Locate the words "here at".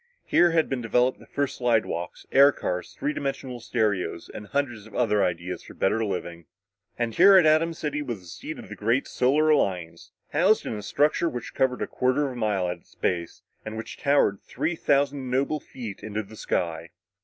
7.13-7.45